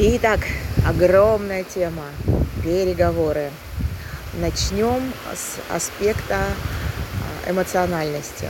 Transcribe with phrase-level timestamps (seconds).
[0.00, 0.38] Итак,
[0.86, 2.04] огромная тема–
[2.62, 3.50] переговоры.
[4.34, 8.48] Начнем с аспекта а, эмоциональности.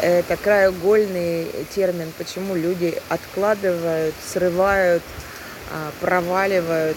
[0.00, 5.04] Это краеугольный термин, почему люди откладывают, срывают,
[5.70, 6.96] а, проваливают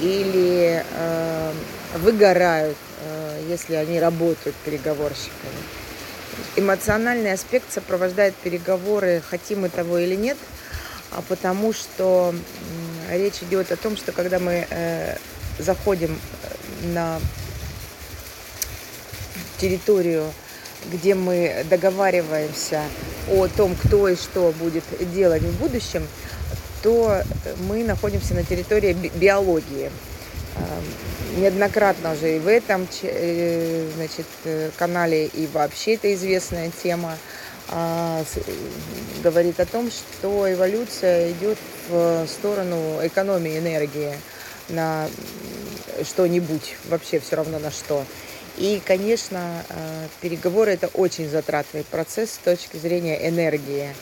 [0.00, 1.52] или а,
[1.98, 2.78] выгорают,
[3.50, 5.60] если они работают переговорщиками.
[6.56, 10.38] Эмоциональный аспект сопровождает переговоры, хотим мы того или нет–
[11.28, 12.34] потому что
[13.10, 15.16] речь идет о том, что когда мы э,
[15.58, 17.20] заходим э, на
[19.58, 20.30] территорию,
[20.92, 22.82] где мы договариваемся
[23.30, 26.06] о том, кто и что будет делать в будущем,
[26.82, 27.22] то
[27.66, 29.90] мы находимся на территории биологии.
[30.56, 34.26] Эм, неоднократно уже и в этом э, значит,
[34.76, 37.16] канале, и вообще это известная тема а,
[39.22, 41.58] говорит о том, что эволюция идет
[41.88, 44.14] в сторону экономии энергии
[44.68, 45.08] на
[46.04, 48.04] что-нибудь, вообще все равно на что.
[48.56, 53.94] И, конечно, а, переговоры это очень затратный процесс с точки зрения энергии.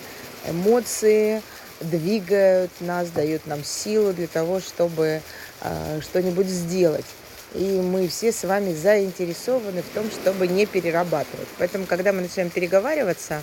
[0.48, 1.42] Эмоции
[1.80, 5.22] двигают нас, дают нам силу для того, чтобы
[5.60, 7.06] а, что-нибудь сделать.
[7.54, 11.48] И мы все с вами заинтересованы в том, чтобы не перерабатывать.
[11.58, 13.42] Поэтому, когда мы начинаем переговариваться,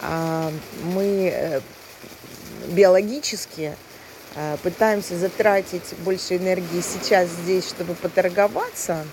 [0.00, 0.50] а,
[0.94, 1.60] мы э,
[2.68, 3.74] биологически
[4.34, 9.04] э, пытаемся затратить больше энергии сейчас здесь, чтобы поторговаться,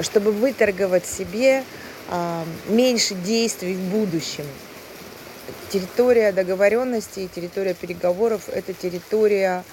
[0.00, 1.64] чтобы выторговать себе
[2.08, 4.46] а, меньше действий в будущем.
[5.70, 9.64] Территория договоренности и территория переговоров– это территория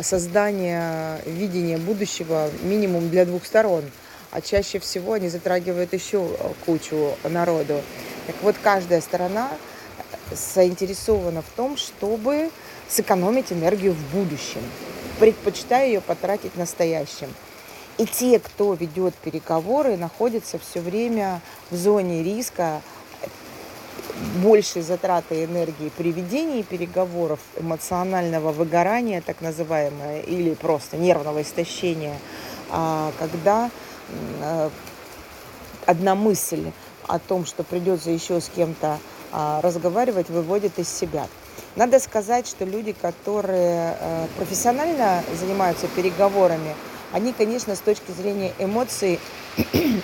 [0.00, 3.84] создания видения будущего минимум для двух сторон.
[4.30, 6.28] А чаще всего они затрагивают еще
[6.64, 7.82] кучу народу.
[8.26, 9.50] Так вот, каждая сторона
[10.30, 12.50] заинтересована в том, чтобы
[12.88, 14.62] сэкономить энергию в будущем,
[15.18, 17.34] предпочитая ее потратить в настоящем.
[17.98, 22.80] И те, кто ведет переговоры, находятся все время в зоне риска
[24.42, 32.16] большей затраты энергии при ведении переговоров, эмоционального выгорания, так называемое, или просто нервного истощения,
[32.70, 33.70] а, когда
[34.42, 34.70] э,
[35.86, 36.70] одна мысль
[37.06, 38.98] о том, что придется еще с кем-то
[39.32, 41.26] а, разговаривать, выводит из себя.
[41.76, 43.94] Надо сказать, что люди, которые
[44.36, 46.74] профессионально занимаются переговорами,
[47.12, 49.20] они, конечно, с точки зрения эмоций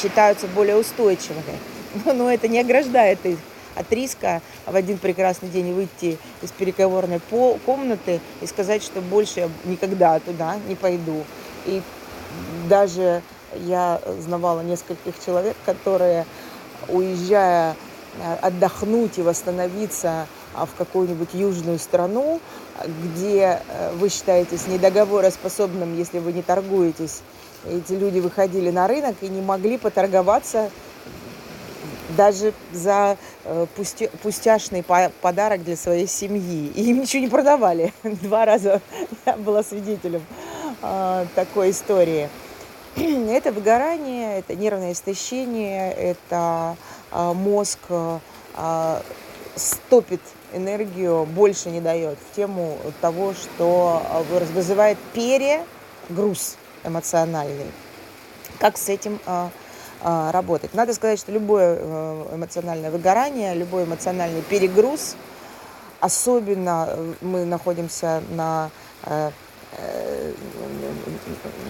[0.00, 1.58] считаются более устойчивыми
[2.04, 3.38] но это не ограждает их
[3.74, 7.20] от риска в один прекрасный день выйти из переговорной
[7.64, 11.24] комнаты и сказать, что больше я никогда туда не пойду.
[11.66, 11.82] И
[12.68, 13.22] даже
[13.54, 16.26] я знавала нескольких человек, которые,
[16.88, 17.76] уезжая
[18.18, 22.40] э, отдохнуть и восстановиться а, в какую-нибудь южную страну,
[22.84, 27.22] где э, вы считаетесь недоговороспособным, если вы не торгуетесь,
[27.68, 30.70] эти люди выходили на рынок и не могли поторговаться
[32.16, 36.72] даже за э, пусти, пустяшный подарок для своей семьи.
[36.74, 37.92] И им ничего не продавали.
[38.02, 38.80] Два раза
[39.26, 40.24] я была свидетелем
[40.82, 42.28] э, такой истории.
[42.96, 46.76] Это выгорание, это нервное истощение, это
[47.12, 47.78] э, мозг
[49.54, 50.20] стопит
[50.52, 54.02] энергию, больше не дает в тему того, что
[54.54, 57.70] вызывает перегруз эмоциональный.
[58.58, 59.20] Как с этим
[60.02, 60.74] работать.
[60.74, 65.14] Надо сказать, что любое э, эмоциональное выгорание, любой эмоциональный перегруз,
[66.00, 68.70] особенно э, мы находимся на
[69.04, 69.30] э,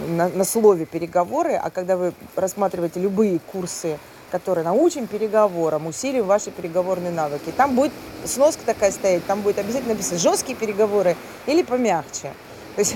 [0.09, 3.99] на, на слове переговоры, а когда вы рассматриваете любые курсы,
[4.31, 7.93] которые научим переговорам, усилим ваши переговорные навыки, там будет
[8.25, 12.33] сноска такая стоять, там будет обязательно написано жесткие переговоры или помягче.
[12.77, 12.95] То есть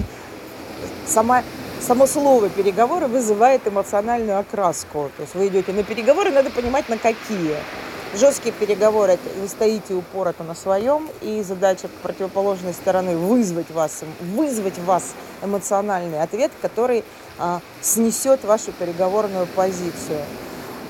[1.06, 1.42] сама
[1.84, 5.10] само слово переговоры вызывает эмоциональную окраску.
[5.16, 7.56] То есть вы идете на переговоры, надо понимать, на какие.
[8.14, 14.84] Жесткие переговоры, вы стоите упорото на своем, и задача противоположной стороны вызвать вас, вызвать в
[14.84, 17.04] вас эмоциональный ответ, который
[17.38, 20.22] а, снесет вашу переговорную позицию.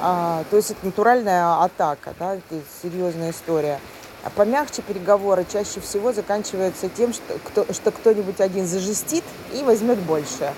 [0.01, 3.81] А, то есть это натуральная атака, да, это серьезная история.
[4.23, 9.25] А помягче переговоры чаще всего заканчиваются тем, что, кто, что кто-нибудь один зажестит
[9.55, 10.53] и возьмет больше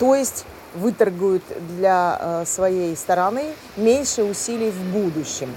[0.00, 1.42] то есть выторгуют
[1.76, 5.54] для э, своей стороны меньше усилий в будущем.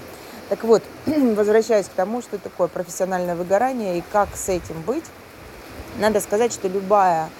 [0.50, 5.04] Так вот, возвращаясь к тому, что такое профессиональное выгорание и как с этим быть,
[5.98, 7.30] надо сказать, что любая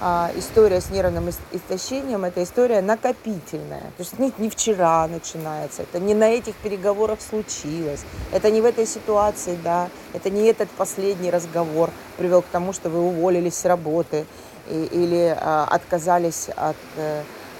[0.00, 3.80] история с нервным истощением– это история накопительная.
[3.80, 8.00] То есть не, не вчера начинается, это не на этих переговорах случилось,
[8.32, 12.88] это не в этой ситуации, да, это не этот последний разговор привел к тому, что
[12.88, 14.24] вы уволились с работы
[14.70, 16.76] и, или а, отказались от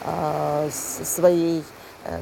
[0.04, 1.62] а, своей
[2.04, 2.18] э,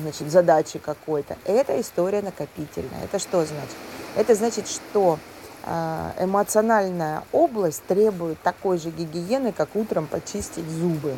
[0.00, 1.36] значит, задачи какой-то.
[1.44, 3.04] Это история накопительная.
[3.04, 3.74] Это что значит?
[4.14, 5.18] Это значит, что а,
[5.64, 11.14] эмоциональная область требует такой же гигиены, как утром почистить зубы.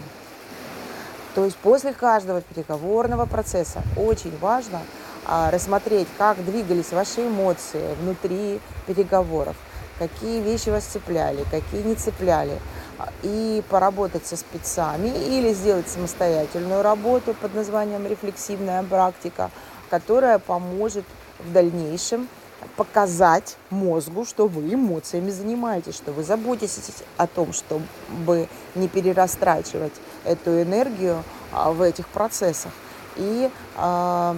[1.35, 4.81] То есть после каждого переговорного процесса очень важно
[5.25, 9.57] а, рассмотреть, как двигались ваши эмоции внутри переговоров,
[9.99, 12.59] какие вещи вас цепляли, какие не цепляли,
[12.99, 19.51] а, и поработать со спецами или сделать самостоятельную работу под названием рефлексивная практика,
[19.89, 21.05] которая поможет
[21.39, 22.29] в дальнейшем
[22.77, 29.93] показать мозгу, что вы эмоциями занимаетесь, что вы заботитесь о том, чтобы не перерастрачивать
[30.25, 31.23] эту энергию
[31.53, 32.73] а, в этих процессах.
[33.17, 34.37] И э,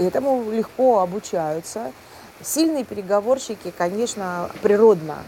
[0.00, 1.92] этому легко обучаются.
[2.42, 5.18] Сильные переговорщики, конечно, природно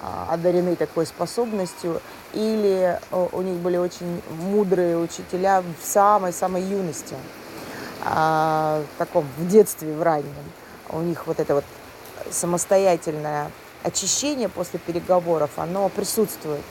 [0.00, 2.00] э, одарены такой способностью,
[2.32, 7.14] или у них были очень мудрые учителя в самой-самой юности,
[8.02, 10.34] в таком в детстве, в раннем
[10.94, 11.64] у них вот это вот
[12.30, 13.50] самостоятельное
[13.82, 16.62] очищение после переговоров, оно присутствует.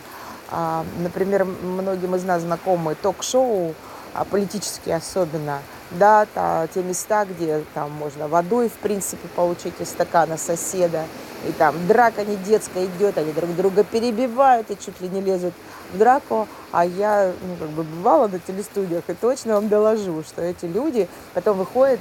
[0.50, 3.74] А, например, многим из нас знакомы ток-шоу,
[4.14, 5.60] а политические особенно,
[5.92, 11.06] да, та, те места, где там можно водой, в принципе, получить из стакана соседа,
[11.48, 15.54] и там драка не детская идет, они друг друга перебивают и чуть ли не лезут
[15.92, 20.42] в драку, а я, ну, как бы бывала на телестудиях и точно вам доложу, что
[20.42, 22.00] эти люди потом выходят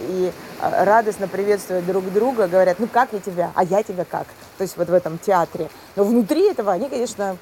[0.00, 4.26] и радостно приветствуют друг друга, говорят, ну как я тебя, а я тебя как.
[4.56, 5.70] То есть вот в этом театре.
[5.96, 7.36] Но внутри этого они, конечно,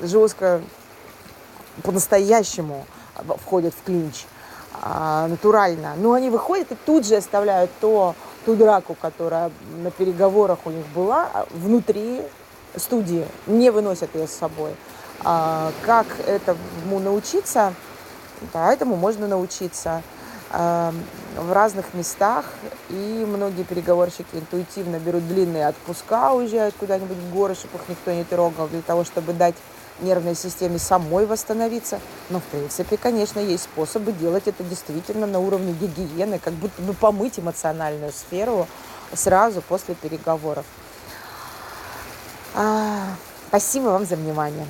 [0.00, 0.60] жестко,
[1.82, 2.86] по-настоящему
[3.42, 4.24] входят в клинч,
[4.80, 5.94] а, натурально.
[5.96, 8.14] Но они выходят и тут же оставляют то,
[8.44, 9.50] ту драку, которая
[9.82, 12.22] на переговорах у них была, а, внутри
[12.76, 14.74] студии, не выносят ее с собой.
[15.24, 17.74] А, как этому научиться?
[18.52, 20.02] Да, этому можно научиться
[20.52, 22.44] в разных местах,
[22.90, 28.24] и многие переговорщики интуитивно берут длинные отпуска, уезжают куда-нибудь в горы, чтобы их никто не
[28.24, 29.54] трогал, для того, чтобы дать
[30.00, 32.00] нервной системе самой восстановиться.
[32.28, 36.92] Но, в принципе, конечно, есть способы делать это действительно на уровне гигиены, как будто бы
[36.92, 38.66] помыть эмоциональную сферу
[39.14, 40.66] сразу после переговоров.
[42.54, 43.06] А,
[43.48, 44.66] спасибо вам за внимание.